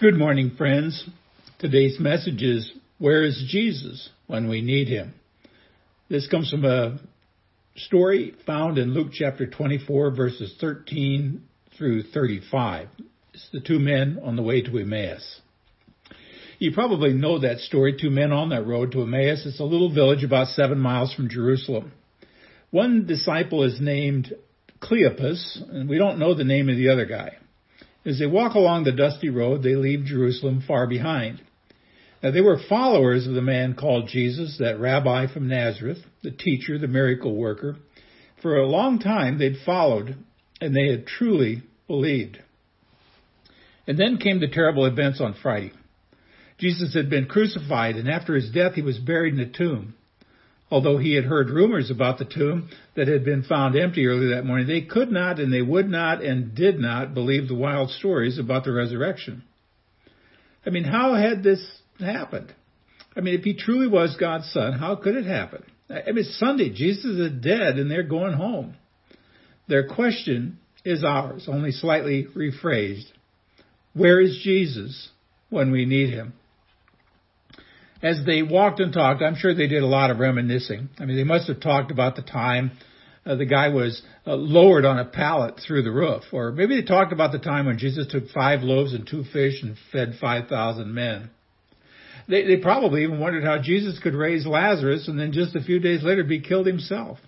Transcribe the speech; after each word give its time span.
Good 0.00 0.16
morning, 0.16 0.52
friends. 0.56 1.06
Today's 1.58 2.00
message 2.00 2.42
is 2.42 2.72
Where 2.96 3.22
is 3.22 3.44
Jesus 3.50 4.08
when 4.28 4.48
we 4.48 4.62
need 4.62 4.88
him? 4.88 5.12
This 6.08 6.26
comes 6.26 6.50
from 6.50 6.64
a 6.64 6.98
story 7.76 8.34
found 8.46 8.78
in 8.78 8.94
Luke 8.94 9.08
chapter 9.12 9.46
24, 9.46 10.12
verses 10.12 10.56
13 10.58 11.42
through 11.76 12.04
35. 12.04 12.88
It's 13.34 13.46
the 13.52 13.60
two 13.60 13.78
men 13.78 14.18
on 14.24 14.36
the 14.36 14.42
way 14.42 14.62
to 14.62 14.78
Emmaus. 14.78 15.42
You 16.58 16.72
probably 16.72 17.12
know 17.12 17.38
that 17.38 17.58
story, 17.58 17.94
two 18.00 18.08
men 18.08 18.32
on 18.32 18.48
that 18.48 18.66
road 18.66 18.92
to 18.92 19.02
Emmaus. 19.02 19.44
It's 19.44 19.60
a 19.60 19.64
little 19.64 19.92
village 19.92 20.24
about 20.24 20.46
seven 20.46 20.78
miles 20.78 21.12
from 21.12 21.28
Jerusalem. 21.28 21.92
One 22.70 23.04
disciple 23.04 23.64
is 23.64 23.78
named 23.82 24.32
Cleopas, 24.80 25.60
and 25.70 25.90
we 25.90 25.98
don't 25.98 26.18
know 26.18 26.32
the 26.32 26.42
name 26.42 26.70
of 26.70 26.78
the 26.78 26.88
other 26.88 27.04
guy. 27.04 27.36
As 28.04 28.18
they 28.18 28.26
walk 28.26 28.54
along 28.54 28.84
the 28.84 28.92
dusty 28.92 29.28
road, 29.28 29.62
they 29.62 29.74
leave 29.74 30.04
Jerusalem 30.04 30.62
far 30.66 30.86
behind. 30.86 31.42
Now, 32.22 32.30
they 32.30 32.40
were 32.40 32.58
followers 32.68 33.26
of 33.26 33.34
the 33.34 33.42
man 33.42 33.74
called 33.74 34.08
Jesus, 34.08 34.58
that 34.58 34.78
rabbi 34.78 35.26
from 35.26 35.48
Nazareth, 35.48 35.98
the 36.22 36.30
teacher, 36.30 36.78
the 36.78 36.86
miracle 36.86 37.34
worker. 37.34 37.76
For 38.42 38.56
a 38.56 38.66
long 38.66 38.98
time, 38.98 39.38
they'd 39.38 39.56
followed, 39.64 40.16
and 40.60 40.74
they 40.74 40.88
had 40.88 41.06
truly 41.06 41.62
believed. 41.86 42.38
And 43.86 43.98
then 43.98 44.18
came 44.18 44.40
the 44.40 44.48
terrible 44.48 44.86
events 44.86 45.20
on 45.20 45.34
Friday. 45.42 45.72
Jesus 46.58 46.94
had 46.94 47.08
been 47.08 47.26
crucified, 47.26 47.96
and 47.96 48.08
after 48.08 48.34
his 48.34 48.50
death, 48.50 48.74
he 48.74 48.82
was 48.82 48.98
buried 48.98 49.34
in 49.34 49.40
a 49.40 49.50
tomb. 49.50 49.94
Although 50.70 50.98
he 50.98 51.14
had 51.14 51.24
heard 51.24 51.50
rumors 51.50 51.90
about 51.90 52.18
the 52.18 52.24
tomb 52.24 52.70
that 52.94 53.08
had 53.08 53.24
been 53.24 53.42
found 53.42 53.76
empty 53.76 54.06
early 54.06 54.28
that 54.28 54.44
morning, 54.44 54.68
they 54.68 54.82
could 54.82 55.10
not 55.10 55.40
and 55.40 55.52
they 55.52 55.62
would 55.62 55.88
not 55.88 56.22
and 56.22 56.54
did 56.54 56.78
not 56.78 57.12
believe 57.12 57.48
the 57.48 57.56
wild 57.56 57.90
stories 57.90 58.38
about 58.38 58.64
the 58.64 58.72
resurrection. 58.72 59.42
I 60.64 60.70
mean, 60.70 60.84
how 60.84 61.14
had 61.14 61.42
this 61.42 61.60
happened? 61.98 62.54
I 63.16 63.20
mean, 63.20 63.34
if 63.34 63.42
he 63.42 63.54
truly 63.54 63.88
was 63.88 64.16
God's 64.18 64.50
son, 64.52 64.74
how 64.74 64.94
could 64.94 65.16
it 65.16 65.26
happen? 65.26 65.64
I 65.88 66.12
mean, 66.12 66.18
it's 66.18 66.38
Sunday. 66.38 66.70
Jesus 66.70 67.04
is 67.04 67.42
dead 67.42 67.76
and 67.76 67.90
they're 67.90 68.04
going 68.04 68.34
home. 68.34 68.76
Their 69.66 69.88
question 69.88 70.58
is 70.84 71.02
ours, 71.02 71.46
only 71.48 71.72
slightly 71.72 72.26
rephrased. 72.36 73.10
Where 73.92 74.20
is 74.20 74.40
Jesus 74.42 75.08
when 75.48 75.72
we 75.72 75.84
need 75.84 76.10
him? 76.10 76.34
As 78.02 78.20
they 78.24 78.42
walked 78.42 78.80
and 78.80 78.92
talked, 78.92 79.22
I'm 79.22 79.36
sure 79.36 79.54
they 79.54 79.66
did 79.66 79.82
a 79.82 79.86
lot 79.86 80.10
of 80.10 80.18
reminiscing. 80.18 80.88
I 80.98 81.04
mean, 81.04 81.16
they 81.16 81.24
must 81.24 81.48
have 81.48 81.60
talked 81.60 81.90
about 81.90 82.16
the 82.16 82.22
time 82.22 82.72
uh, 83.26 83.34
the 83.36 83.46
guy 83.46 83.68
was 83.68 84.02
uh, 84.26 84.34
lowered 84.34 84.84
on 84.84 84.98
a 84.98 85.04
pallet 85.04 85.60
through 85.66 85.82
the 85.82 85.90
roof, 85.90 86.22
or 86.32 86.52
maybe 86.52 86.80
they 86.80 86.86
talked 86.86 87.12
about 87.12 87.32
the 87.32 87.38
time 87.38 87.66
when 87.66 87.78
Jesus 87.78 88.06
took 88.06 88.28
five 88.30 88.62
loaves 88.62 88.94
and 88.94 89.06
two 89.06 89.24
fish 89.24 89.62
and 89.62 89.76
fed 89.92 90.14
5,000 90.20 90.92
men. 90.92 91.30
They, 92.28 92.46
they 92.46 92.56
probably 92.56 93.02
even 93.02 93.20
wondered 93.20 93.44
how 93.44 93.60
Jesus 93.60 93.98
could 93.98 94.14
raise 94.14 94.46
Lazarus 94.46 95.08
and 95.08 95.18
then 95.18 95.32
just 95.32 95.54
a 95.54 95.62
few 95.62 95.80
days 95.80 96.02
later 96.02 96.24
be 96.24 96.40
killed 96.40 96.66
himself. 96.66 97.18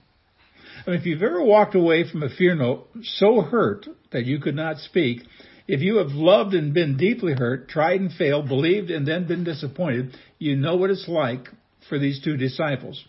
I 0.87 0.91
mean, 0.91 1.01
if 1.01 1.07
you've 1.07 1.23
ever 1.23 1.43
walked 1.43 1.75
away 1.75 2.09
from 2.11 2.23
a 2.23 2.29
funeral 2.29 2.87
so 3.03 3.41
hurt 3.43 3.87
that 4.13 4.25
you 4.25 4.41
could 4.41 4.57
not 4.57 4.79
speak, 4.79 5.23
if 5.69 5.81
you 5.81 5.99
have 5.99 6.09
loved 6.09 6.55
and 6.55 6.75
been 6.75 6.97
deeply 6.97 7.33
hurt, 7.33 7.69
tried 7.69 8.01
and 8.01 8.13
failed, 8.13 8.49
believed 8.49 8.91
and 8.91 9.07
then 9.07 9.27
been 9.27 9.45
disappointed, 9.45 10.17
you 10.39 10.57
know 10.57 10.77
what 10.77 10.91
it's 10.91 11.09
like 11.09 11.49
for 11.89 11.99
these 11.99 12.23
two 12.23 12.37
disciples. 12.37 13.05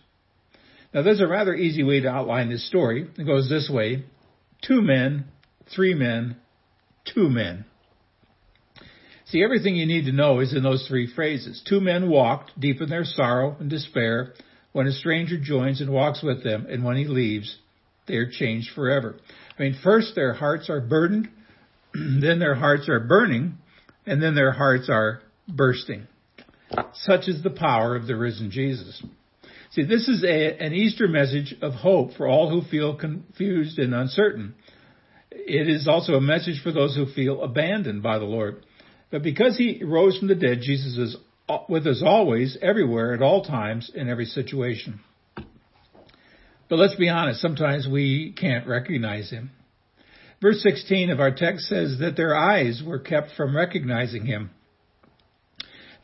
Now 0.92 1.02
there's 1.02 1.20
a 1.20 1.26
rather 1.26 1.54
easy 1.54 1.82
way 1.82 2.00
to 2.00 2.08
outline 2.08 2.48
this 2.48 2.66
story. 2.66 3.08
It 3.18 3.26
goes 3.26 3.48
this 3.48 3.68
way. 3.72 4.04
Two 4.62 4.80
men, 4.80 5.26
three 5.74 5.94
men, 5.94 6.36
two 7.04 7.28
men. 7.28 7.64
See, 9.26 9.42
everything 9.42 9.74
you 9.74 9.86
need 9.86 10.04
to 10.04 10.12
know 10.12 10.40
is 10.40 10.54
in 10.54 10.62
those 10.62 10.86
three 10.86 11.12
phrases. 11.12 11.62
Two 11.68 11.80
men 11.80 12.08
walked 12.08 12.58
deep 12.58 12.80
in 12.80 12.88
their 12.88 13.04
sorrow 13.04 13.56
and 13.58 13.68
despair 13.68 14.34
when 14.72 14.86
a 14.86 14.92
stranger 14.92 15.38
joins 15.40 15.80
and 15.80 15.90
walks 15.90 16.22
with 16.22 16.44
them, 16.44 16.66
and 16.68 16.84
when 16.84 16.96
he 16.96 17.06
leaves, 17.06 17.56
they 18.06 18.16
are 18.16 18.30
changed 18.30 18.70
forever. 18.74 19.16
I 19.58 19.62
mean, 19.62 19.76
first 19.82 20.14
their 20.14 20.34
hearts 20.34 20.68
are 20.68 20.80
burdened 20.80 21.28
then 22.20 22.38
their 22.38 22.54
hearts 22.54 22.88
are 22.88 23.00
burning, 23.00 23.58
and 24.06 24.22
then 24.22 24.34
their 24.34 24.52
hearts 24.52 24.88
are 24.90 25.20
bursting. 25.48 26.06
Such 26.94 27.28
is 27.28 27.42
the 27.42 27.50
power 27.50 27.94
of 27.94 28.06
the 28.06 28.16
risen 28.16 28.50
Jesus. 28.50 29.02
See, 29.70 29.84
this 29.84 30.08
is 30.08 30.24
a, 30.24 30.56
an 30.58 30.72
Easter 30.72 31.08
message 31.08 31.54
of 31.62 31.72
hope 31.72 32.14
for 32.16 32.28
all 32.28 32.50
who 32.50 32.68
feel 32.68 32.96
confused 32.96 33.78
and 33.78 33.94
uncertain. 33.94 34.54
It 35.30 35.68
is 35.68 35.88
also 35.88 36.14
a 36.14 36.20
message 36.20 36.60
for 36.62 36.72
those 36.72 36.94
who 36.94 37.06
feel 37.06 37.42
abandoned 37.42 38.02
by 38.02 38.18
the 38.18 38.24
Lord. 38.24 38.64
But 39.10 39.22
because 39.22 39.56
he 39.56 39.82
rose 39.84 40.18
from 40.18 40.28
the 40.28 40.34
dead, 40.34 40.60
Jesus 40.62 40.96
is 40.96 41.16
with 41.68 41.86
us 41.86 42.02
always, 42.04 42.56
everywhere, 42.62 43.14
at 43.14 43.22
all 43.22 43.44
times, 43.44 43.90
in 43.94 44.08
every 44.08 44.24
situation. 44.26 45.00
But 46.68 46.78
let's 46.78 46.94
be 46.94 47.08
honest, 47.08 47.40
sometimes 47.40 47.86
we 47.86 48.32
can't 48.32 48.66
recognize 48.66 49.30
him. 49.30 49.50
Verse 50.44 50.62
16 50.62 51.08
of 51.08 51.20
our 51.20 51.30
text 51.30 51.68
says 51.70 51.96
that 52.00 52.18
their 52.18 52.36
eyes 52.36 52.82
were 52.84 52.98
kept 52.98 53.30
from 53.34 53.56
recognizing 53.56 54.26
him. 54.26 54.50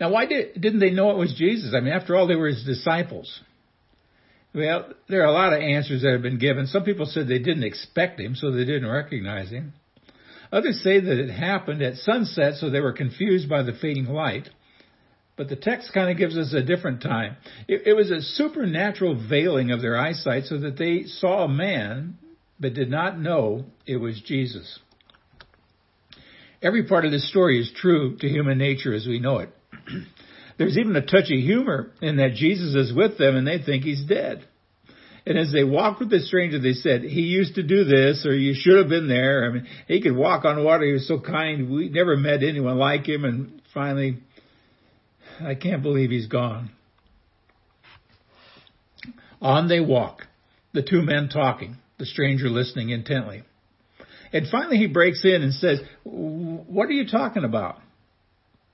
Now, 0.01 0.11
why 0.13 0.25
did, 0.25 0.59
didn't 0.59 0.81
they 0.81 0.93
know 0.93 1.11
it 1.11 1.19
was 1.19 1.35
Jesus? 1.35 1.75
I 1.77 1.81
mean, 1.81 1.93
after 1.93 2.17
all, 2.17 2.27
they 2.27 2.37
were 2.37 2.47
his 2.47 2.65
disciples. 2.65 3.43
Well, 4.55 4.95
there 5.11 5.21
are 5.21 5.27
a 5.27 5.33
lot 5.33 5.53
of 5.53 5.61
answers 5.61 6.01
that 6.01 6.13
have 6.13 6.23
been 6.23 6.39
given. 6.39 6.67
Some 6.67 6.85
people 6.85 7.05
said 7.05 7.29
they 7.29 7.39
didn't 7.39 7.65
expect 7.65 8.19
him, 8.19 8.35
so 8.35 8.51
they 8.51 8.65
didn't 8.65 8.89
recognize 8.89 9.51
him. 9.51 9.75
Others 10.51 10.81
say 10.83 11.01
that 11.01 11.19
it 11.19 11.29
happened 11.29 11.83
at 11.83 11.97
sunset, 11.97 12.55
so 12.55 12.71
they 12.71 12.81
were 12.81 12.95
confused 12.95 13.47
by 13.47 13.63
the 13.63 13.75
fading 13.79 14.07
light. 14.07 14.49
But 15.37 15.51
the 15.51 15.57
text 15.57 15.93
kind 15.93 16.11
of 16.11 16.17
gives 16.17 16.39
us 16.39 16.55
a 16.55 16.63
different 16.63 17.03
time. 17.03 17.37
It, 17.69 17.83
it 17.89 17.93
was 17.93 18.11
a 18.11 18.23
supernatural 18.23 19.23
veiling 19.29 19.71
of 19.71 19.83
their 19.83 19.99
eyesight 19.99 20.45
so 20.45 20.57
that 20.61 20.79
they 20.79 21.03
saw 21.05 21.45
a 21.45 21.49
man 21.49 22.17
but 22.61 22.75
did 22.75 22.91
not 22.91 23.19
know 23.19 23.65
it 23.87 23.97
was 23.97 24.21
Jesus. 24.25 24.79
Every 26.63 26.87
part 26.87 27.07
of 27.07 27.11
this 27.11 27.29
story 27.31 27.59
is 27.59 27.73
true 27.75 28.19
to 28.19 28.29
human 28.29 28.59
nature 28.59 28.95
as 28.95 29.07
we 29.07 29.19
know 29.19 29.39
it. 29.39 29.49
There's 30.59 30.77
even 30.77 30.95
a 30.95 31.01
touch 31.01 31.31
of 31.31 31.39
humor 31.39 31.91
in 32.03 32.19
that 32.19 32.35
Jesus 32.35 32.75
is 32.75 32.95
with 32.95 33.17
them 33.17 33.35
and 33.35 33.47
they 33.47 33.63
think 33.63 33.83
he's 33.83 34.05
dead. 34.05 34.45
And 35.25 35.39
as 35.39 35.53
they 35.53 35.65
walked 35.65 36.01
with 36.01 36.11
the 36.11 36.21
stranger, 36.21 36.59
they 36.59 36.73
said, 36.73 37.03
he 37.03 37.23
used 37.23 37.55
to 37.55 37.63
do 37.63 37.85
this 37.85 38.27
or 38.27 38.35
you 38.35 38.53
should 38.55 38.77
have 38.77 38.89
been 38.89 39.09
there. 39.09 39.47
I 39.47 39.53
mean, 39.53 39.67
he 39.89 40.03
could 40.03 40.15
walk 40.15 40.45
on 40.45 40.63
water. 40.63 40.85
He 40.85 40.93
was 40.93 41.09
so 41.09 41.19
kind. 41.19 41.71
We 41.71 41.89
never 41.89 42.17
met 42.17 42.43
anyone 42.43 42.77
like 42.77 43.09
him. 43.09 43.25
And 43.25 43.63
finally, 43.73 44.19
I 45.41 45.55
can't 45.55 45.83
believe 45.83 46.11
he's 46.11 46.27
gone. 46.27 46.71
On 49.41 49.69
they 49.69 49.81
walk, 49.81 50.27
the 50.75 50.83
two 50.83 51.01
men 51.01 51.31
talking 51.31 51.79
the 52.01 52.07
stranger 52.07 52.49
listening 52.49 52.91
intently. 52.91 53.45
And 54.33 54.49
finally 54.49 54.79
he 54.79 54.89
breaks 54.89 55.25
in 55.25 55.43
and 55.43 55.55
says, 55.55 55.81
what 56.03 56.89
are 56.89 56.93
you 56.93 57.07
talking 57.07 57.45
about? 57.45 57.79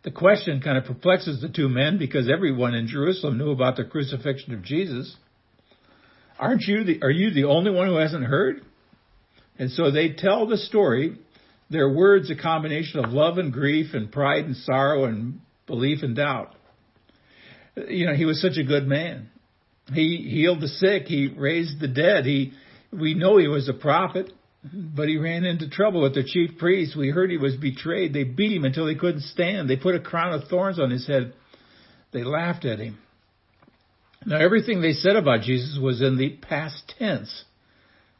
The 0.04 0.10
question 0.10 0.62
kind 0.62 0.78
of 0.78 0.84
perplexes 0.84 1.42
the 1.42 1.48
two 1.48 1.68
men 1.68 1.98
because 1.98 2.30
everyone 2.30 2.74
in 2.74 2.86
Jerusalem 2.86 3.36
knew 3.36 3.50
about 3.50 3.76
the 3.76 3.84
crucifixion 3.84 4.54
of 4.54 4.62
Jesus. 4.62 5.14
Aren't 6.38 6.62
you 6.62 6.84
the, 6.84 7.02
are 7.02 7.10
you 7.10 7.32
the 7.32 7.44
only 7.44 7.70
one 7.70 7.88
who 7.88 7.96
hasn't 7.96 8.24
heard? 8.24 8.62
And 9.58 9.70
so 9.70 9.90
they 9.90 10.12
tell 10.12 10.46
the 10.46 10.58
story, 10.58 11.18
their 11.70 11.88
words 11.88 12.30
a 12.30 12.36
combination 12.36 13.04
of 13.04 13.12
love 13.12 13.38
and 13.38 13.52
grief 13.52 13.94
and 13.94 14.12
pride 14.12 14.44
and 14.44 14.56
sorrow 14.56 15.04
and 15.04 15.40
belief 15.66 16.02
and 16.02 16.14
doubt. 16.14 16.54
You 17.88 18.06
know, 18.06 18.14
he 18.14 18.26
was 18.26 18.40
such 18.40 18.58
a 18.58 18.64
good 18.64 18.86
man. 18.86 19.30
He 19.92 20.28
healed 20.30 20.60
the 20.60 20.68
sick. 20.68 21.04
He 21.06 21.28
raised 21.28 21.80
the 21.80 21.88
dead. 21.88 22.26
He 22.26 22.52
we 22.92 23.14
know 23.14 23.36
he 23.36 23.48
was 23.48 23.68
a 23.68 23.74
prophet, 23.74 24.32
but 24.72 25.08
he 25.08 25.16
ran 25.16 25.44
into 25.44 25.68
trouble 25.68 26.02
with 26.02 26.14
the 26.14 26.24
chief 26.24 26.58
priests. 26.58 26.96
We 26.96 27.10
heard 27.10 27.30
he 27.30 27.36
was 27.36 27.56
betrayed. 27.56 28.12
They 28.12 28.24
beat 28.24 28.56
him 28.56 28.64
until 28.64 28.86
he 28.86 28.96
couldn't 28.96 29.22
stand. 29.22 29.68
They 29.68 29.76
put 29.76 29.94
a 29.94 30.00
crown 30.00 30.32
of 30.32 30.48
thorns 30.48 30.80
on 30.80 30.90
his 30.90 31.06
head. 31.06 31.32
They 32.12 32.24
laughed 32.24 32.64
at 32.64 32.78
him. 32.78 32.98
Now, 34.24 34.38
everything 34.38 34.80
they 34.80 34.92
said 34.92 35.14
about 35.14 35.42
Jesus 35.42 35.78
was 35.80 36.02
in 36.02 36.16
the 36.16 36.30
past 36.30 36.94
tense, 36.98 37.44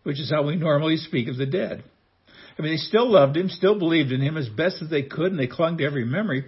which 0.04 0.20
is 0.20 0.30
how 0.30 0.46
we 0.46 0.54
normally 0.56 0.98
speak 0.98 1.28
of 1.28 1.36
the 1.36 1.46
dead. 1.46 1.82
I 2.58 2.62
mean, 2.62 2.72
they 2.72 2.78
still 2.78 3.10
loved 3.10 3.36
him, 3.36 3.48
still 3.48 3.78
believed 3.78 4.12
in 4.12 4.20
him 4.20 4.36
as 4.36 4.48
best 4.48 4.82
as 4.82 4.88
they 4.88 5.02
could, 5.02 5.32
and 5.32 5.38
they 5.38 5.48
clung 5.48 5.78
to 5.78 5.84
every 5.84 6.04
memory 6.04 6.44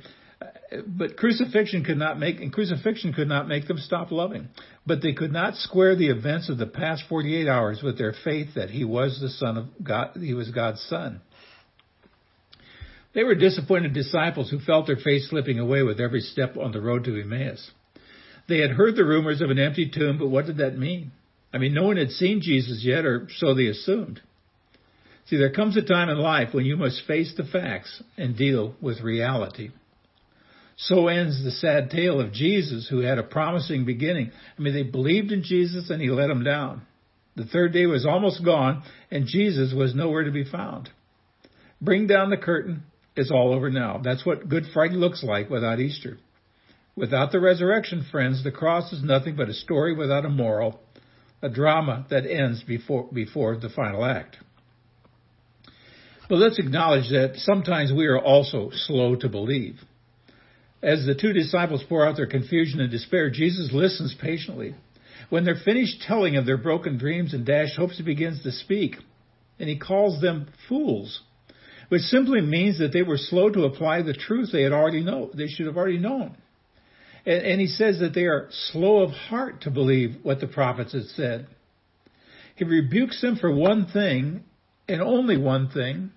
but 0.87 1.17
crucifixion 1.17 1.85
could 1.85 1.97
not 1.97 2.19
make 2.19 2.41
and 2.41 2.53
crucifixion 2.53 3.13
could 3.13 3.29
not 3.29 3.49
make 3.49 3.67
them 3.67 3.79
stop 3.79 4.11
loving. 4.11 4.49
But 4.87 5.03
they 5.03 5.13
could 5.13 5.33
not 5.33 5.57
square 5.57 5.97
the 5.97 6.11
events 6.11 6.49
of 6.49 6.59
the 6.59 6.67
past 6.67 7.05
48 7.09 7.49
hours 7.49 7.83
with 7.83 7.97
their 7.97 8.15
faith 8.25 8.49
that 8.55 8.71
he 8.71 8.85
was 8.85 9.19
the 9.21 9.31
son 9.31 9.57
of 9.57 9.67
God, 9.83 10.17
he 10.21 10.35
was 10.35 10.51
God's 10.51 10.83
son. 10.83 11.21
They 13.15 13.25
were 13.25 13.35
disappointed 13.35 13.95
disciples 13.95 14.51
who 14.51 14.61
felt 14.61 14.87
their 14.87 14.97
faith 14.97 15.23
slipping 15.29 15.59
away 15.59 15.83
with 15.83 16.01
every 16.01 16.21
step 16.21 16.57
on 16.57 16.73
the 16.73 16.81
road 16.81 17.05
to 17.05 17.21
Emmaus. 17.21 17.71
They 18.49 18.59
had 18.59 18.71
heard 18.71 18.97
the 18.97 19.05
rumors 19.05 19.41
of 19.41 19.51
an 19.51 19.59
empty 19.59 19.91
tomb, 19.93 20.19
but 20.19 20.29
what 20.29 20.47
did 20.47 20.59
that 20.59 20.79
mean? 20.79 21.13
I 21.53 21.59
mean, 21.59 21.75
no 21.75 21.85
one 21.85 21.97
had 21.97 22.11
seen 22.11 22.41
Jesus 22.43 22.83
yet, 22.85 23.05
or 23.05 23.29
so 23.39 23.55
they 23.55 23.67
assumed. 23.67 24.21
See, 25.27 25.37
there 25.37 25.53
comes 25.53 25.77
a 25.77 25.83
time 25.83 26.09
in 26.09 26.19
life 26.19 26.53
when 26.53 26.65
you 26.65 26.77
must 26.77 27.07
face 27.07 27.35
the 27.37 27.45
facts 27.45 28.03
and 28.17 28.37
deal 28.37 28.75
with 28.81 29.01
reality. 29.01 29.71
So 30.81 31.09
ends 31.09 31.43
the 31.43 31.51
sad 31.51 31.91
tale 31.91 32.21
of 32.21 32.33
Jesus, 32.33 32.87
who 32.89 33.01
had 33.01 33.19
a 33.19 33.25
promising 33.25 33.85
beginning. 33.85 34.31
I 34.57 34.63
mean, 34.63 34.75
they 34.75 34.85
believed 34.85 35.33
in 35.33 35.43
Jesus 35.43 35.91
and 35.91 36.01
he 36.01 36.09
let 36.09 36.29
them 36.29 36.45
down. 36.45 36.83
The 37.35 37.47
third 37.47 37.73
day 37.73 37.87
was 37.87 38.07
almost 38.07 38.45
gone 38.45 38.85
and 39.11 39.27
Jesus 39.27 39.75
was 39.75 39.97
nowhere 39.97 40.23
to 40.23 40.31
be 40.31 40.45
found. 40.45 40.89
Bring 41.81 42.07
down 42.07 42.31
the 42.31 42.37
curtain. 42.37 42.85
It's 43.17 43.33
all 43.33 43.53
over 43.53 43.71
now. 43.71 44.01
That's 44.03 44.25
what 44.25 44.49
Good 44.49 44.67
Friday 44.73 44.95
looks 44.95 45.25
like 45.25 45.51
without 45.51 45.81
Easter. 45.81 46.19
Without 46.95 47.33
the 47.33 47.41
resurrection, 47.41 48.07
friends, 48.11 48.45
the 48.45 48.53
cross 48.53 48.93
is 48.93 49.03
nothing 49.03 49.35
but 49.35 49.49
a 49.49 49.55
story 49.55 49.97
without 49.97 50.25
a 50.25 50.29
moral, 50.31 50.81
a 51.43 51.49
drama 51.49 52.07
that 52.11 52.25
ends 52.25 52.63
before, 52.63 53.09
before 53.13 53.57
the 53.57 53.69
final 53.69 54.05
act. 54.05 54.37
But 56.29 56.37
let's 56.37 56.61
acknowledge 56.61 57.09
that 57.11 57.35
sometimes 57.37 57.93
we 57.93 58.07
are 58.07 58.19
also 58.19 58.71
slow 58.73 59.17
to 59.17 59.29
believe. 59.29 59.81
As 60.83 61.05
the 61.05 61.15
two 61.15 61.33
disciples 61.33 61.83
pour 61.89 62.07
out 62.07 62.17
their 62.17 62.27
confusion 62.27 62.81
and 62.81 62.91
despair, 62.91 63.31
Jesus 63.31 63.73
listens 63.73 64.15
patiently. 64.21 64.75
When 65.29 65.45
they're 65.45 65.57
finished 65.57 66.03
telling 66.03 66.37
of 66.37 66.47
their 66.47 66.57
broken 66.57 66.99
dreams 66.99 67.35
and 67.35 67.45
dashed 67.45 67.77
hopes, 67.77 67.99
he 67.99 68.05
begins 68.05 68.43
to 68.43 68.53
speak, 68.53 68.97
and 69.59 69.69
he 69.69 69.79
calls 69.79 70.21
them 70.21 70.49
fools, 70.69 71.21
which 71.89 72.03
simply 72.03 72.41
means 72.41 72.79
that 72.79 72.93
they 72.93 73.03
were 73.03 73.19
slow 73.19 73.51
to 73.51 73.65
apply 73.65 74.03
the 74.03 74.15
truth 74.15 74.51
they 74.53 74.63
had 74.63 74.73
already 74.73 75.03
know 75.03 75.31
they 75.35 75.49
should 75.49 75.67
have 75.67 75.77
already 75.77 75.99
known. 75.99 76.37
And, 77.27 77.43
and 77.43 77.61
he 77.61 77.67
says 77.67 77.99
that 77.99 78.15
they 78.15 78.25
are 78.25 78.49
slow 78.71 79.03
of 79.03 79.11
heart 79.11 79.63
to 79.63 79.71
believe 79.71 80.17
what 80.23 80.41
the 80.41 80.47
prophets 80.47 80.93
had 80.93 81.07
said. 81.17 81.49
He 82.55 82.65
rebukes 82.65 83.21
them 83.21 83.37
for 83.37 83.53
one 83.53 83.87
thing, 83.87 84.45
and 84.89 85.03
only 85.03 85.37
one 85.37 85.69
thing, 85.69 86.13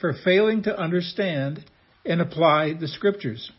for 0.00 0.14
failing 0.24 0.62
to 0.62 0.78
understand 0.78 1.64
and 2.04 2.20
apply 2.20 2.74
the 2.74 2.88
scriptures. 2.88 3.52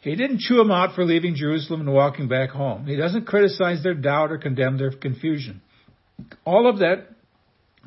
He 0.00 0.16
didn't 0.16 0.40
chew 0.40 0.56
them 0.56 0.70
out 0.70 0.94
for 0.94 1.04
leaving 1.04 1.34
Jerusalem 1.34 1.80
and 1.80 1.92
walking 1.92 2.28
back 2.28 2.50
home. 2.50 2.86
He 2.86 2.96
doesn't 2.96 3.26
criticize 3.26 3.82
their 3.82 3.94
doubt 3.94 4.32
or 4.32 4.38
condemn 4.38 4.78
their 4.78 4.92
confusion. 4.92 5.60
All 6.44 6.68
of 6.68 6.78
that 6.78 7.08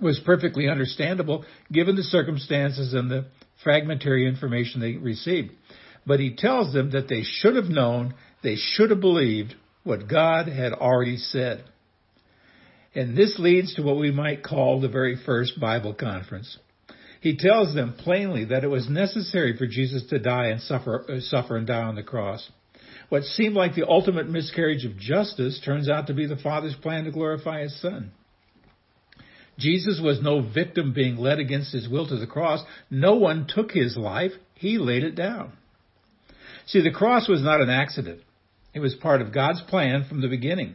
was 0.02 0.20
perfectly 0.26 0.70
understandable 0.70 1.46
given 1.72 1.96
the 1.96 2.04
circumstances 2.04 2.94
and 2.94 3.10
the 3.10 3.26
fragmentary 3.64 4.28
information 4.28 4.80
they 4.80 4.94
received. 4.94 5.52
But 6.06 6.20
he 6.20 6.36
tells 6.36 6.74
them 6.74 6.92
that 6.92 7.08
they 7.08 7.24
should 7.24 7.56
have 7.56 7.66
known, 7.66 8.14
they 8.44 8.56
should 8.56 8.90
have 8.90 9.00
believed 9.00 9.56
what 9.84 10.08
God 10.08 10.48
had 10.48 10.74
already 10.74 11.18
said. 11.18 11.64
And 12.96 13.18
this 13.18 13.40
leads 13.40 13.76
to 13.76 13.82
what 13.82 13.98
we 13.98 14.12
might 14.12 14.44
call 14.44 14.80
the 14.80 14.90
very 14.90 15.16
first 15.16 15.60
Bible 15.60 15.94
conference. 15.94 16.58
He 17.24 17.38
tells 17.38 17.74
them 17.74 17.94
plainly 17.98 18.44
that 18.44 18.66
it 18.66 18.68
was 18.68 18.90
necessary 18.90 19.56
for 19.56 19.66
Jesus 19.66 20.04
to 20.10 20.20
die 20.20 20.48
and 20.48 20.60
suffer, 20.60 21.06
uh, 21.10 21.22
suffer 21.22 21.56
and 21.56 21.66
die 21.66 21.84
on 21.84 21.96
the 21.96 22.04
cross. 22.04 22.52
What 23.08 23.24
seemed 23.24 23.56
like 23.56 23.76
the 23.76 23.88
ultimate 23.88 24.30
miscarriage 24.30 24.84
of 24.84 24.98
justice 24.98 25.62
turns 25.64 25.88
out 25.88 26.08
to 26.08 26.14
be 26.14 26.28
the 26.28 26.36
Father's 26.36 26.76
plan 26.76 27.06
to 27.06 27.12
glorify 27.12 27.62
His 27.62 27.80
Son. 27.82 28.12
Jesus 29.58 30.02
was 30.04 30.22
no 30.22 30.42
victim 30.42 30.92
being 30.92 31.16
led 31.16 31.40
against 31.40 31.72
his 31.72 31.88
will 31.88 32.06
to 32.10 32.18
the 32.18 32.28
cross. 32.28 32.62
No 32.90 33.16
one 33.16 33.48
took 33.48 33.72
his 33.72 33.96
life. 33.96 34.32
He 34.56 34.78
laid 34.78 35.06
it 35.06 35.16
down. 35.16 35.54
See, 36.66 36.82
the 36.82 36.92
cross 36.92 37.30
was 37.30 37.42
not 37.42 37.62
an 37.62 37.70
accident. 37.70 38.20
It 38.74 38.82
was 38.82 38.96
part 38.96 39.22
of 39.22 39.34
God's 39.34 39.62
plan 39.62 40.04
from 40.10 40.20
the 40.20 40.28
beginning. 40.28 40.74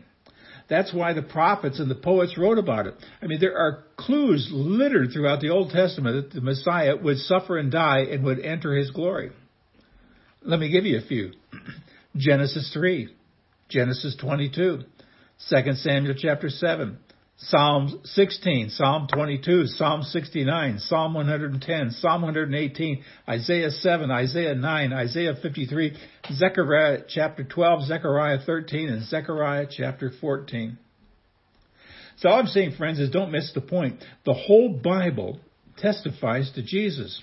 That's 0.69 0.93
why 0.93 1.15
the 1.15 1.23
prophets 1.23 1.81
and 1.81 1.91
the 1.91 1.95
poets 1.95 2.37
wrote 2.37 2.59
about 2.59 2.87
it. 2.87 2.95
I 3.23 3.27
mean, 3.27 3.41
there 3.41 3.57
are 3.57 3.85
clues 3.97 4.49
littered 4.53 5.11
throughout 5.13 5.41
the 5.41 5.49
Old 5.49 5.71
Testament 5.71 6.31
that 6.31 6.35
the 6.35 6.45
Messiah 6.45 6.95
would 6.95 7.19
suffer 7.19 7.57
and 7.57 7.73
die 7.73 8.01
and 8.01 8.23
would 8.25 8.41
enter 8.41 8.77
his 8.77 8.91
glory. 8.91 9.31
Let 10.43 10.61
me 10.61 10.71
give 10.71 10.85
you 10.85 10.99
a 10.99 11.07
few. 11.07 11.33
Genesis 12.17 12.71
3, 12.75 13.09
Genesis 13.69 14.17
22, 14.21 14.81
2 15.49 15.73
Samuel 15.75 16.15
chapter 16.19 16.51
7, 16.51 16.99
Psalm 17.41 18.01
16, 18.03 18.71
Psalm 18.71 19.07
22, 19.13 19.67
Psalm 19.67 20.03
69, 20.03 20.81
Psalm 20.81 21.15
110, 21.15 21.91
Psalm 21.93 22.23
118, 22.23 23.05
Isaiah 23.29 23.71
7, 23.71 24.11
Isaiah 24.11 24.57
9, 24.57 24.93
Isaiah 24.93 25.35
53, 25.41 25.97
Zechariah 26.35 27.03
chapter 27.09 27.45
12, 27.45 27.85
Zechariah 27.85 28.39
13, 28.45 28.89
and 28.89 29.05
Zechariah 29.05 29.67
chapter 29.71 30.11
14. 30.21 30.79
So 32.17 32.29
all 32.29 32.41
I'm 32.41 32.47
saying, 32.49 32.75
friends, 32.77 32.99
is 32.99 33.11
don't 33.11 33.31
miss 33.31 33.53
the 33.55 33.61
point. 33.61 34.03
The 34.25 34.35
whole 34.35 34.81
Bible 34.83 35.39
testifies 35.77 36.51
to 36.57 36.63
Jesus. 36.63 37.23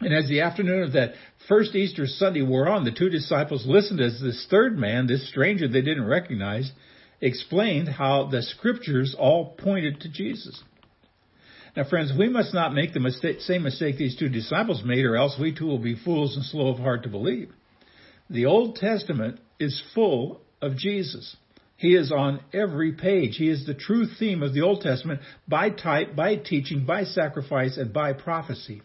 And 0.00 0.12
as 0.12 0.28
the 0.28 0.40
afternoon 0.40 0.82
of 0.82 0.94
that 0.94 1.12
first 1.46 1.76
Easter 1.76 2.08
Sunday 2.08 2.42
wore 2.42 2.68
on, 2.68 2.84
the 2.84 2.90
two 2.90 3.10
disciples 3.10 3.64
listened 3.64 4.00
as 4.00 4.20
this 4.20 4.44
third 4.50 4.76
man, 4.76 5.06
this 5.06 5.28
stranger 5.28 5.68
they 5.68 5.82
didn't 5.82 6.08
recognize, 6.08 6.72
explained 7.24 7.88
how 7.88 8.28
the 8.30 8.42
scriptures 8.42 9.16
all 9.18 9.54
pointed 9.56 10.00
to 10.00 10.08
Jesus. 10.08 10.62
Now, 11.76 11.84
friends, 11.88 12.12
we 12.16 12.28
must 12.28 12.54
not 12.54 12.74
make 12.74 12.92
the 12.92 13.00
mistake, 13.00 13.40
same 13.40 13.64
mistake 13.64 13.96
these 13.96 14.16
two 14.16 14.28
disciples 14.28 14.82
made, 14.84 15.04
or 15.04 15.16
else 15.16 15.36
we 15.40 15.52
too 15.52 15.66
will 15.66 15.78
be 15.78 15.96
fools 15.96 16.36
and 16.36 16.44
slow 16.44 16.68
of 16.68 16.78
heart 16.78 17.02
to 17.02 17.08
believe. 17.08 17.50
The 18.30 18.46
Old 18.46 18.76
Testament 18.76 19.40
is 19.58 19.82
full 19.94 20.40
of 20.62 20.76
Jesus. 20.76 21.36
He 21.76 21.96
is 21.96 22.12
on 22.12 22.40
every 22.52 22.92
page. 22.92 23.36
He 23.36 23.48
is 23.48 23.66
the 23.66 23.74
true 23.74 24.06
theme 24.06 24.42
of 24.42 24.54
the 24.54 24.60
Old 24.60 24.82
Testament 24.82 25.20
by 25.48 25.70
type, 25.70 26.14
by 26.14 26.36
teaching, 26.36 26.86
by 26.86 27.04
sacrifice, 27.04 27.76
and 27.76 27.92
by 27.92 28.12
prophecy. 28.12 28.82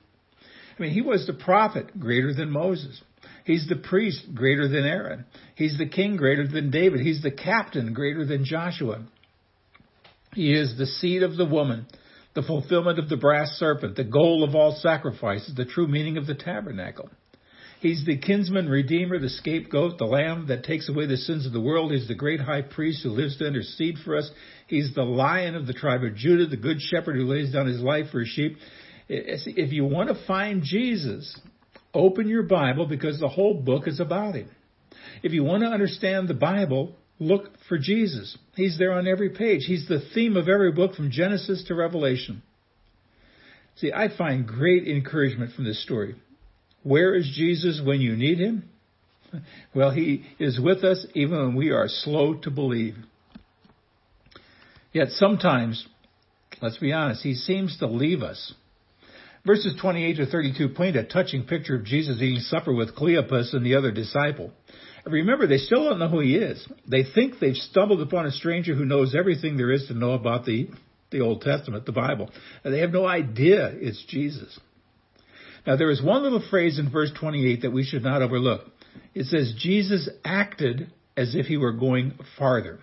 I 0.77 0.81
mean, 0.81 0.91
he 0.91 1.01
was 1.01 1.27
the 1.27 1.33
prophet 1.33 2.00
greater 2.00 2.33
than 2.33 2.50
Moses. 2.50 3.01
He's 3.45 3.68
the 3.68 3.75
priest 3.75 4.33
greater 4.33 4.68
than 4.68 4.86
Aaron. 4.86 5.25
He's 5.56 5.77
the 5.77 5.88
king 5.88 6.18
greater 6.18 6.48
than 6.48 6.71
David. 6.71 7.01
He's 7.01 7.21
the 7.21 7.31
captain 7.31 7.94
greater 7.94 8.25
than 8.25 8.45
Joshua. 8.45 9.06
He 10.33 10.54
is 10.54 10.77
the 10.77 10.86
seed 10.86 11.24
of 11.24 11.36
the 11.36 11.45
woman, 11.45 11.88
the 12.36 12.44
fulfillment 12.44 13.00
of 13.00 13.10
the 13.10 13.18
brass 13.18 13.50
serpent, 13.57 13.95
the 13.95 14.04
goal 14.04 14.44
of 14.44 14.54
all 14.56 14.77
sacrifices, 14.80 15.56
the 15.56 15.66
true 15.66 15.88
meaning 15.88 16.18
of 16.18 16.27
the 16.27 16.36
tabernacle. 16.36 17.10
He's 17.80 18.06
the 18.06 18.18
kinsman 18.18 18.68
redeemer, 18.68 19.19
the 19.19 19.30
scapegoat, 19.30 19.98
the 19.98 20.06
lamb 20.06 20.48
that 20.50 20.65
takes 20.65 20.89
away 20.89 21.06
the 21.06 21.15
sins 21.15 21.45
of 21.45 21.54
the 21.54 21.62
world. 21.62 21.94
He's 21.94 22.10
the 22.10 22.13
great 22.13 22.42
high 22.42 22.62
priest 22.62 23.04
who 23.04 23.10
lives 23.10 23.38
to 23.38 23.48
intercede 23.48 23.95
for 24.04 24.18
us. 24.18 24.30
He's 24.68 24.94
the 24.94 25.04
lion 25.04 25.56
of 25.56 25.65
the 25.65 25.74
tribe 25.74 26.04
of 26.04 26.15
Judah, 26.15 26.45
the 26.45 26.57
good 26.57 26.81
shepherd 26.81 27.15
who 27.15 27.25
lays 27.25 27.54
down 27.54 27.68
his 27.68 27.80
life 27.80 28.07
for 28.12 28.19
his 28.19 28.30
sheep. 28.30 28.57
If 29.07 29.72
you 29.72 29.86
want 29.86 30.10
to 30.10 30.25
find 30.27 30.62
Jesus, 30.62 31.39
Open 31.94 32.27
your 32.27 32.44
Bible 32.44 32.86
because 32.86 33.19
the 33.19 33.30
whole 33.30 33.53
book 33.53 33.88
is 33.88 34.00
about 34.00 34.36
him. 34.36 34.50
If 35.24 35.34
you 35.34 35.43
want 35.43 35.63
to 35.63 35.69
understand 35.69 36.27
the 36.27 36.34
Bible, 36.34 36.96
look 37.19 37.50
for 37.67 37.77
Jesus. 37.77 38.38
He's 38.55 38.77
there 38.77 38.93
on 38.93 39.08
every 39.08 39.29
page. 39.29 39.65
He's 39.65 39.88
the 39.88 40.01
theme 40.13 40.38
of 40.38 40.48
every 40.48 40.72
book 40.72 40.96
from 40.96 41.12
Genesis 41.12 41.63
to 41.67 41.75
Revelation. 41.75 42.43
See, 43.77 43.91
I 43.91 44.15
find 44.15 44.46
great 44.46 44.88
encouragement 44.88 45.53
from 45.53 45.63
this 45.63 45.81
story. 45.81 46.15
Where 46.84 47.15
is 47.15 47.31
Jesus 47.34 47.81
when 47.84 48.01
you 48.01 48.15
need 48.15 48.39
him? 48.39 48.69
Well, 49.75 49.91
he 49.91 50.25
is 50.39 50.60
with 50.60 50.84
us 50.84 51.05
even 51.13 51.38
when 51.38 51.55
we 51.55 51.69
are 51.69 51.88
slow 51.88 52.34
to 52.41 52.50
believe. 52.50 52.96
Yet 54.91 55.10
sometimes, 55.10 55.86
let's 56.63 56.79
be 56.79 56.91
honest, 56.91 57.22
he 57.22 57.36
seems 57.36 57.77
to 57.77 57.86
leave 57.86 58.24
us. 58.24 58.55
Verses 59.50 59.74
28 59.82 60.18
to 60.18 60.25
32 60.27 60.70
paint 60.70 60.96
a 60.96 61.03
touching 61.03 61.44
picture 61.44 61.75
of 61.75 61.84
Jesus 61.84 62.22
eating 62.22 62.39
supper 62.39 62.72
with 62.72 62.96
Cleopas 62.96 63.51
and 63.56 63.65
the 63.65 63.77
other 63.77 63.89
disciple. 63.91 64.51
Remember, 65.08 65.48
they 65.48 65.58
still 65.58 65.86
don't 65.86 65.98
know 65.98 66.08
who 66.08 66.20
he 66.20 66.36
is. 66.36 66.68
They 66.88 67.01
think 67.03 67.39
they've 67.39 67.56
stumbled 67.56 68.00
upon 68.00 68.27
a 68.27 68.32
stranger 68.32 68.75
who 68.75 68.86
knows 68.86 69.15
everything 69.15 69.58
there 69.58 69.72
is 69.72 69.88
to 69.88 69.96
know 69.96 70.12
about 70.12 70.46
the, 70.46 70.70
the 71.10 71.22
Old 71.22 71.41
Testament, 71.41 71.88
the 71.88 71.91
Bible. 71.91 72.29
And 72.63 72.72
they 72.72 72.82
have 72.82 72.91
no 72.91 73.08
idea 73.08 73.72
it's 73.74 74.06
Jesus. 74.08 74.60
Now, 75.65 75.77
there 75.77 75.89
is 75.89 76.00
one 76.00 76.22
little 76.22 76.48
phrase 76.48 76.77
in 76.77 76.91
verse 76.91 77.12
28 77.20 77.63
that 77.63 77.72
we 77.72 77.84
should 77.84 78.03
not 78.03 78.22
overlook. 78.22 78.68
It 79.15 79.25
says, 79.25 79.56
Jesus 79.58 80.08
acted 80.24 80.91
as 81.18 81.34
if 81.34 81.48
he 81.48 81.58
were 81.58 81.74
going 81.74 82.20
farther. 82.38 82.82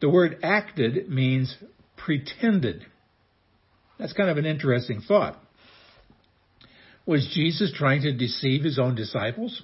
The 0.00 0.10
word 0.10 0.40
acted 0.42 1.08
means 1.08 1.56
pretended. 1.96 2.84
That's 4.00 4.14
kind 4.14 4.30
of 4.30 4.36
an 4.36 4.46
interesting 4.46 5.00
thought. 5.00 5.40
Was 7.06 7.30
Jesus 7.34 7.72
trying 7.74 8.02
to 8.02 8.12
deceive 8.12 8.62
his 8.62 8.78
own 8.78 8.94
disciples? 8.94 9.62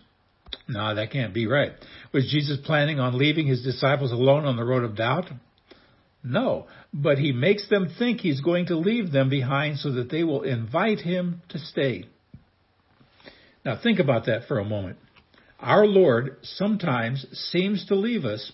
No, 0.68 0.94
that 0.94 1.10
can't 1.10 1.34
be 1.34 1.46
right. 1.46 1.72
Was 2.12 2.30
Jesus 2.30 2.58
planning 2.64 2.98
on 2.98 3.18
leaving 3.18 3.46
his 3.46 3.62
disciples 3.62 4.12
alone 4.12 4.44
on 4.44 4.56
the 4.56 4.64
road 4.64 4.84
of 4.84 4.96
doubt? 4.96 5.26
No, 6.24 6.66
but 6.92 7.18
he 7.18 7.32
makes 7.32 7.68
them 7.68 7.88
think 7.98 8.20
he's 8.20 8.40
going 8.40 8.66
to 8.66 8.76
leave 8.76 9.12
them 9.12 9.28
behind 9.28 9.78
so 9.78 9.92
that 9.92 10.10
they 10.10 10.24
will 10.24 10.42
invite 10.42 11.00
him 11.00 11.42
to 11.50 11.58
stay. 11.58 12.06
Now 13.64 13.78
think 13.80 13.98
about 13.98 14.26
that 14.26 14.46
for 14.48 14.58
a 14.58 14.64
moment. 14.64 14.98
Our 15.60 15.86
Lord 15.86 16.38
sometimes 16.42 17.26
seems 17.32 17.86
to 17.86 17.94
leave 17.94 18.24
us 18.24 18.52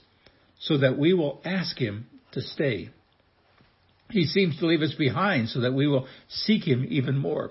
so 0.60 0.78
that 0.78 0.98
we 0.98 1.12
will 1.14 1.40
ask 1.44 1.78
him 1.78 2.06
to 2.32 2.40
stay. 2.40 2.90
He 4.10 4.24
seems 4.24 4.58
to 4.58 4.66
leave 4.66 4.82
us 4.82 4.94
behind 4.94 5.48
so 5.48 5.60
that 5.60 5.72
we 5.72 5.86
will 5.86 6.06
seek 6.28 6.64
him 6.64 6.86
even 6.88 7.16
more. 7.16 7.50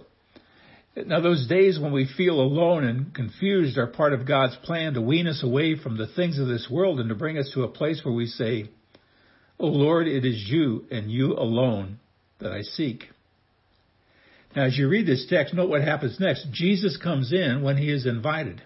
Now, 0.95 1.21
those 1.21 1.47
days 1.47 1.79
when 1.79 1.93
we 1.93 2.09
feel 2.17 2.41
alone 2.41 2.83
and 2.83 3.13
confused 3.13 3.77
are 3.77 3.87
part 3.87 4.11
of 4.11 4.27
God's 4.27 4.57
plan 4.57 4.93
to 4.95 5.01
wean 5.01 5.25
us 5.25 5.41
away 5.41 5.77
from 5.77 5.97
the 5.97 6.07
things 6.07 6.37
of 6.37 6.47
this 6.47 6.67
world 6.69 6.99
and 6.99 7.07
to 7.09 7.15
bring 7.15 7.37
us 7.37 7.49
to 7.53 7.63
a 7.63 7.69
place 7.69 8.01
where 8.03 8.13
we 8.13 8.25
say, 8.25 8.69
O 9.57 9.67
Lord, 9.67 10.07
it 10.07 10.25
is 10.25 10.49
you 10.49 10.85
and 10.91 11.09
you 11.09 11.33
alone 11.33 11.99
that 12.39 12.51
I 12.51 12.63
seek. 12.63 13.05
Now, 14.53 14.65
as 14.65 14.77
you 14.77 14.89
read 14.89 15.07
this 15.07 15.27
text, 15.29 15.53
note 15.53 15.69
what 15.69 15.81
happens 15.81 16.19
next. 16.19 16.47
Jesus 16.51 16.97
comes 16.97 17.31
in 17.31 17.61
when 17.63 17.77
he 17.77 17.89
is 17.89 18.05
invited. 18.05 18.61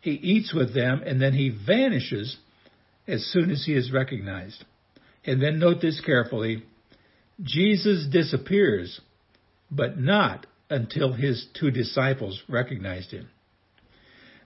He 0.00 0.12
eats 0.12 0.52
with 0.52 0.74
them 0.74 1.02
and 1.06 1.22
then 1.22 1.34
he 1.34 1.50
vanishes 1.50 2.36
as 3.06 3.24
soon 3.26 3.50
as 3.50 3.64
he 3.64 3.74
is 3.74 3.92
recognized. 3.92 4.64
And 5.24 5.40
then 5.40 5.60
note 5.60 5.80
this 5.80 6.00
carefully. 6.00 6.64
Jesus 7.40 8.08
disappears, 8.10 9.00
but 9.70 9.98
not 9.98 10.46
until 10.70 11.12
his 11.12 11.46
two 11.58 11.70
disciples 11.70 12.40
recognized 12.48 13.10
him. 13.10 13.28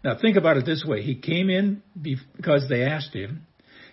Now 0.02 0.18
think 0.20 0.36
about 0.36 0.56
it 0.56 0.66
this 0.66 0.84
way. 0.86 1.02
He 1.02 1.14
came 1.14 1.48
in 1.48 1.82
because 2.00 2.66
they 2.68 2.82
asked 2.82 3.14
him. 3.14 3.46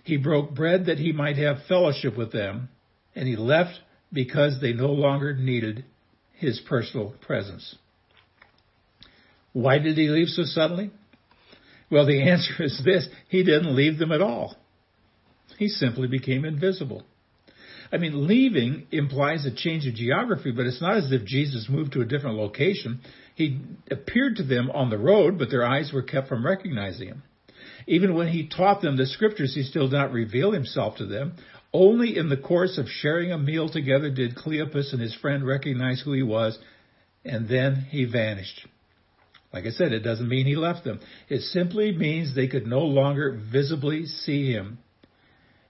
He 0.04 0.16
broke 0.16 0.54
bread 0.54 0.86
that 0.86 0.98
he 0.98 1.12
might 1.12 1.36
have 1.36 1.64
fellowship 1.68 2.16
with 2.16 2.32
them, 2.32 2.68
and 3.14 3.28
he 3.28 3.36
left 3.36 3.78
because 4.12 4.60
they 4.60 4.72
no 4.72 4.88
longer 4.88 5.34
needed 5.34 5.84
his 6.34 6.60
personal 6.68 7.14
presence. 7.20 7.76
Why 9.52 9.78
did 9.78 9.96
he 9.96 10.08
leave 10.08 10.28
so 10.28 10.42
suddenly? 10.44 10.90
Well, 11.90 12.06
the 12.06 12.22
answer 12.28 12.64
is 12.64 12.82
this. 12.84 13.08
He 13.28 13.44
didn't 13.44 13.76
leave 13.76 13.98
them 13.98 14.12
at 14.12 14.22
all. 14.22 14.56
He 15.58 15.68
simply 15.68 16.08
became 16.08 16.44
invisible. 16.44 17.04
I 17.92 17.98
mean, 17.98 18.26
leaving 18.26 18.86
implies 18.90 19.44
a 19.44 19.54
change 19.54 19.86
of 19.86 19.94
geography, 19.94 20.50
but 20.50 20.66
it's 20.66 20.80
not 20.80 20.96
as 20.96 21.12
if 21.12 21.26
Jesus 21.26 21.68
moved 21.68 21.92
to 21.92 22.00
a 22.00 22.06
different 22.06 22.38
location. 22.38 23.00
He 23.34 23.60
appeared 23.90 24.36
to 24.36 24.42
them 24.42 24.70
on 24.70 24.88
the 24.88 24.98
road, 24.98 25.38
but 25.38 25.50
their 25.50 25.64
eyes 25.64 25.92
were 25.92 26.02
kept 26.02 26.28
from 26.28 26.44
recognizing 26.44 27.08
him. 27.08 27.22
Even 27.86 28.14
when 28.14 28.28
he 28.28 28.48
taught 28.48 28.80
them 28.80 28.96
the 28.96 29.06
scriptures, 29.06 29.54
he 29.54 29.62
still 29.62 29.88
did 29.88 29.96
not 29.96 30.12
reveal 30.12 30.52
himself 30.52 30.96
to 30.96 31.06
them. 31.06 31.34
Only 31.72 32.16
in 32.16 32.28
the 32.28 32.36
course 32.36 32.78
of 32.78 32.88
sharing 32.88 33.30
a 33.30 33.38
meal 33.38 33.68
together 33.68 34.10
did 34.10 34.36
Cleopas 34.36 34.92
and 34.92 35.00
his 35.00 35.14
friend 35.14 35.46
recognize 35.46 36.00
who 36.00 36.12
he 36.12 36.22
was, 36.22 36.58
and 37.24 37.48
then 37.48 37.86
he 37.90 38.04
vanished. 38.04 38.66
Like 39.52 39.66
I 39.66 39.70
said, 39.70 39.92
it 39.92 40.00
doesn't 40.00 40.28
mean 40.28 40.46
he 40.46 40.56
left 40.56 40.84
them. 40.84 41.00
It 41.28 41.40
simply 41.42 41.92
means 41.92 42.34
they 42.34 42.48
could 42.48 42.66
no 42.66 42.80
longer 42.80 43.38
visibly 43.52 44.06
see 44.06 44.50
him. 44.50 44.78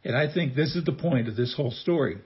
And 0.04 0.16
I 0.16 0.32
think 0.32 0.54
this 0.54 0.74
is 0.74 0.84
the 0.84 0.92
point 0.92 1.28
of 1.28 1.36
this 1.36 1.54
whole 1.56 1.70
story. 1.70 2.18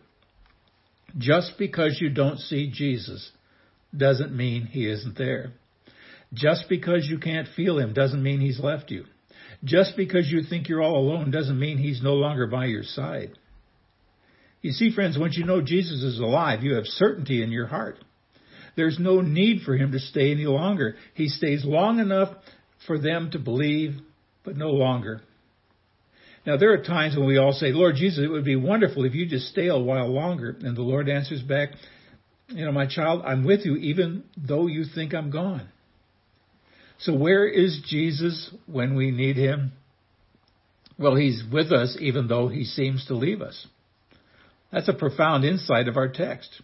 Just 1.18 1.52
because 1.58 1.98
you 2.00 2.10
don't 2.10 2.38
see 2.38 2.70
Jesus 2.72 3.30
doesn't 3.96 4.36
mean 4.36 4.66
he 4.66 4.88
isn't 4.88 5.16
there. 5.16 5.52
Just 6.32 6.64
because 6.68 7.06
you 7.08 7.18
can't 7.18 7.48
feel 7.54 7.78
him 7.78 7.92
doesn't 7.92 8.22
mean 8.22 8.40
he's 8.40 8.60
left 8.60 8.90
you. 8.90 9.04
Just 9.64 9.96
because 9.96 10.30
you 10.30 10.42
think 10.42 10.68
you're 10.68 10.82
all 10.82 10.96
alone 10.96 11.30
doesn't 11.30 11.58
mean 11.58 11.78
he's 11.78 12.02
no 12.02 12.14
longer 12.14 12.46
by 12.46 12.66
your 12.66 12.82
side. 12.82 13.30
You 14.62 14.72
see, 14.72 14.92
friends, 14.92 15.18
once 15.18 15.36
you 15.36 15.44
know 15.44 15.60
Jesus 15.60 16.02
is 16.02 16.18
alive, 16.18 16.62
you 16.62 16.74
have 16.74 16.86
certainty 16.86 17.42
in 17.42 17.50
your 17.50 17.66
heart. 17.66 17.98
There's 18.76 18.98
no 18.98 19.20
need 19.20 19.62
for 19.62 19.74
him 19.76 19.92
to 19.92 19.98
stay 19.98 20.32
any 20.32 20.44
longer. 20.44 20.96
He 21.14 21.28
stays 21.28 21.64
long 21.64 21.98
enough 21.98 22.30
for 22.86 22.98
them 22.98 23.30
to 23.30 23.38
believe, 23.38 23.94
but 24.44 24.56
no 24.56 24.70
longer. 24.70 25.22
Now, 26.46 26.56
there 26.56 26.72
are 26.72 26.82
times 26.82 27.16
when 27.16 27.26
we 27.26 27.38
all 27.38 27.52
say, 27.52 27.72
Lord 27.72 27.96
Jesus, 27.96 28.24
it 28.24 28.28
would 28.28 28.44
be 28.44 28.54
wonderful 28.54 29.04
if 29.04 29.14
you 29.14 29.26
just 29.26 29.48
stay 29.48 29.66
a 29.66 29.76
while 29.76 30.06
longer. 30.06 30.56
And 30.60 30.76
the 30.76 30.82
Lord 30.82 31.08
answers 31.08 31.42
back, 31.42 31.70
You 32.48 32.64
know, 32.64 32.72
my 32.72 32.86
child, 32.86 33.22
I'm 33.26 33.44
with 33.44 33.66
you 33.66 33.74
even 33.76 34.22
though 34.36 34.68
you 34.68 34.84
think 34.84 35.12
I'm 35.12 35.30
gone. 35.30 35.68
So, 36.98 37.14
where 37.14 37.46
is 37.46 37.82
Jesus 37.86 38.50
when 38.66 38.94
we 38.94 39.10
need 39.10 39.36
him? 39.36 39.72
Well, 40.98 41.16
he's 41.16 41.42
with 41.52 41.72
us 41.72 41.96
even 42.00 42.28
though 42.28 42.48
he 42.48 42.64
seems 42.64 43.06
to 43.06 43.14
leave 43.14 43.42
us. 43.42 43.66
That's 44.72 44.88
a 44.88 44.94
profound 44.94 45.44
insight 45.44 45.88
of 45.88 45.96
our 45.96 46.08
text. 46.08 46.62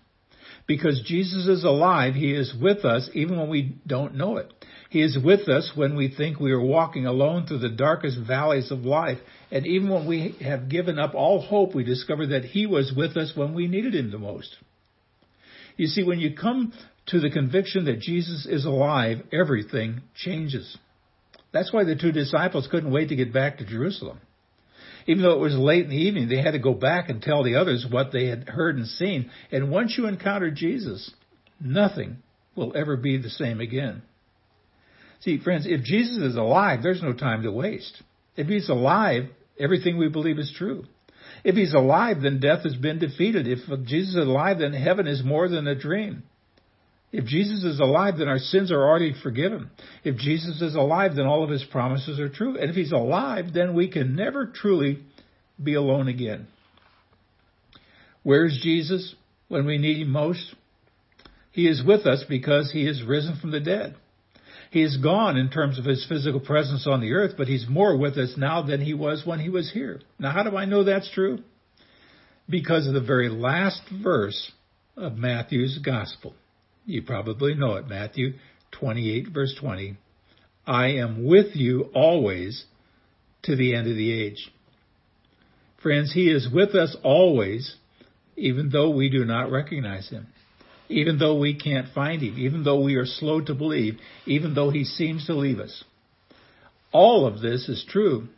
Because 0.72 1.02
Jesus 1.04 1.46
is 1.48 1.64
alive, 1.64 2.14
he 2.14 2.32
is 2.32 2.54
with 2.58 2.86
us 2.86 3.10
even 3.12 3.38
when 3.38 3.50
we 3.50 3.76
don't 3.86 4.14
know 4.14 4.38
it. 4.38 4.50
He 4.88 5.02
is 5.02 5.18
with 5.22 5.46
us 5.46 5.70
when 5.74 5.96
we 5.96 6.08
think 6.08 6.40
we 6.40 6.52
are 6.52 6.64
walking 6.64 7.04
alone 7.04 7.44
through 7.44 7.58
the 7.58 7.68
darkest 7.68 8.16
valleys 8.26 8.70
of 8.70 8.86
life. 8.86 9.18
And 9.50 9.66
even 9.66 9.90
when 9.90 10.06
we 10.06 10.34
have 10.40 10.70
given 10.70 10.98
up 10.98 11.14
all 11.14 11.42
hope, 11.42 11.74
we 11.74 11.84
discover 11.84 12.28
that 12.28 12.46
He 12.46 12.64
was 12.64 12.90
with 12.96 13.18
us 13.18 13.32
when 13.36 13.52
we 13.52 13.66
needed 13.66 13.94
Him 13.94 14.10
the 14.10 14.18
most. 14.18 14.56
You 15.76 15.88
see, 15.88 16.04
when 16.04 16.20
you 16.20 16.34
come 16.34 16.72
to 17.08 17.20
the 17.20 17.28
conviction 17.28 17.84
that 17.84 18.00
Jesus 18.00 18.46
is 18.46 18.64
alive, 18.64 19.18
everything 19.30 20.00
changes. 20.16 20.78
That's 21.52 21.70
why 21.70 21.84
the 21.84 21.96
two 21.96 22.12
disciples 22.12 22.66
couldn't 22.70 22.90
wait 22.90 23.10
to 23.10 23.16
get 23.16 23.30
back 23.30 23.58
to 23.58 23.66
Jerusalem. 23.66 24.20
Even 25.06 25.22
though 25.22 25.32
it 25.32 25.40
was 25.40 25.54
late 25.56 25.84
in 25.84 25.90
the 25.90 25.96
evening, 25.96 26.28
they 26.28 26.40
had 26.40 26.52
to 26.52 26.58
go 26.58 26.74
back 26.74 27.08
and 27.08 27.20
tell 27.20 27.42
the 27.42 27.56
others 27.56 27.86
what 27.88 28.12
they 28.12 28.26
had 28.26 28.48
heard 28.48 28.76
and 28.76 28.86
seen. 28.86 29.30
And 29.50 29.70
once 29.70 29.96
you 29.96 30.06
encounter 30.06 30.50
Jesus, 30.50 31.12
nothing 31.60 32.18
will 32.54 32.76
ever 32.76 32.96
be 32.96 33.16
the 33.16 33.30
same 33.30 33.60
again. 33.60 34.02
See, 35.20 35.38
friends, 35.38 35.66
if 35.66 35.82
Jesus 35.84 36.18
is 36.18 36.36
alive, 36.36 36.82
there's 36.82 37.02
no 37.02 37.12
time 37.12 37.42
to 37.42 37.52
waste. 37.52 38.02
If 38.36 38.48
he's 38.48 38.68
alive, 38.68 39.24
everything 39.58 39.98
we 39.98 40.08
believe 40.08 40.38
is 40.38 40.52
true. 40.56 40.84
If 41.44 41.54
he's 41.54 41.74
alive, 41.74 42.22
then 42.22 42.40
death 42.40 42.64
has 42.64 42.74
been 42.74 42.98
defeated. 42.98 43.46
If 43.46 43.60
Jesus 43.84 44.16
is 44.16 44.26
alive, 44.26 44.58
then 44.58 44.72
heaven 44.72 45.06
is 45.06 45.22
more 45.24 45.48
than 45.48 45.66
a 45.66 45.74
dream. 45.74 46.24
If 47.12 47.26
Jesus 47.26 47.62
is 47.62 47.78
alive, 47.78 48.14
then 48.18 48.28
our 48.28 48.38
sins 48.38 48.72
are 48.72 48.82
already 48.82 49.14
forgiven. 49.22 49.70
If 50.02 50.16
Jesus 50.16 50.62
is 50.62 50.74
alive, 50.74 51.14
then 51.14 51.26
all 51.26 51.44
of 51.44 51.50
his 51.50 51.64
promises 51.64 52.18
are 52.18 52.30
true. 52.30 52.58
And 52.58 52.70
if 52.70 52.74
he's 52.74 52.92
alive, 52.92 53.52
then 53.52 53.74
we 53.74 53.88
can 53.88 54.16
never 54.16 54.46
truly 54.46 55.00
be 55.62 55.74
alone 55.74 56.08
again. 56.08 56.46
Where's 58.22 58.58
Jesus 58.62 59.14
when 59.48 59.66
we 59.66 59.76
need 59.76 59.98
him 59.98 60.10
most? 60.10 60.54
He 61.50 61.68
is 61.68 61.84
with 61.84 62.06
us 62.06 62.24
because 62.26 62.72
he 62.72 62.86
is 62.86 63.02
risen 63.02 63.36
from 63.36 63.50
the 63.50 63.60
dead. 63.60 63.94
He 64.70 64.82
is 64.82 64.96
gone 64.96 65.36
in 65.36 65.50
terms 65.50 65.78
of 65.78 65.84
his 65.84 66.06
physical 66.08 66.40
presence 66.40 66.86
on 66.86 67.02
the 67.02 67.12
earth, 67.12 67.34
but 67.36 67.46
he's 67.46 67.66
more 67.68 67.94
with 67.94 68.16
us 68.16 68.34
now 68.38 68.62
than 68.62 68.80
he 68.80 68.94
was 68.94 69.26
when 69.26 69.38
he 69.38 69.50
was 69.50 69.70
here. 69.70 70.00
Now, 70.18 70.30
how 70.30 70.44
do 70.44 70.56
I 70.56 70.64
know 70.64 70.82
that's 70.82 71.10
true? 71.12 71.40
Because 72.48 72.86
of 72.86 72.94
the 72.94 73.02
very 73.02 73.28
last 73.28 73.82
verse 74.02 74.50
of 74.96 75.18
Matthew's 75.18 75.78
gospel. 75.84 76.34
You 76.84 77.02
probably 77.02 77.54
know 77.54 77.74
it, 77.74 77.88
Matthew 77.88 78.34
28 78.72 79.28
verse 79.32 79.54
20. 79.58 79.96
I 80.66 80.86
am 80.88 81.26
with 81.26 81.54
you 81.54 81.90
always 81.94 82.64
to 83.42 83.56
the 83.56 83.74
end 83.74 83.88
of 83.88 83.96
the 83.96 84.12
age. 84.12 84.50
Friends, 85.82 86.12
he 86.12 86.30
is 86.30 86.48
with 86.52 86.74
us 86.74 86.96
always, 87.02 87.76
even 88.36 88.70
though 88.70 88.90
we 88.90 89.10
do 89.10 89.24
not 89.24 89.50
recognize 89.50 90.08
him 90.08 90.28
even 90.92 91.18
though 91.18 91.38
we 91.38 91.54
can't 91.54 91.92
find 91.94 92.22
him, 92.22 92.38
even 92.38 92.64
though 92.64 92.80
we 92.80 92.94
are 92.96 93.06
slow 93.06 93.40
to 93.40 93.54
believe, 93.54 93.98
even 94.26 94.54
though 94.54 94.70
he 94.70 94.84
seems 94.84 95.26
to 95.26 95.34
leave 95.34 95.58
us. 95.58 95.84
All 96.92 97.26
of 97.26 97.40
this 97.40 97.68
is 97.68 97.84
true 97.88 98.28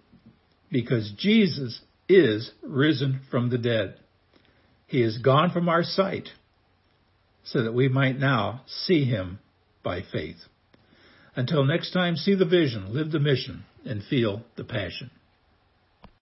because 0.71 1.13
Jesus 1.19 1.81
is 2.09 2.51
risen 2.63 3.21
from 3.31 3.51
the 3.51 3.59
dead. 3.59 3.97
He 4.87 5.03
is 5.03 5.19
gone 5.19 5.51
from 5.51 5.69
our 5.69 5.83
sight 5.83 6.29
so 7.45 7.63
that 7.63 7.75
we 7.75 7.89
might 7.89 8.19
now 8.19 8.63
see 8.67 9.05
him 9.05 9.39
by 9.83 10.03
faith. 10.03 10.37
Until 11.37 11.65
next 11.65 11.93
time, 11.93 12.17
see 12.17 12.35
the 12.35 12.45
vision, 12.45 12.95
live 12.95 13.11
the 13.11 13.21
mission, 13.21 13.65
and 13.85 14.03
feel 14.03 14.43
the 14.57 14.65
passion. 14.65 15.11